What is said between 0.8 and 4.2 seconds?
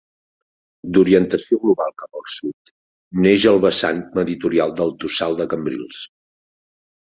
D'orientació global cap al sud, neix al vessant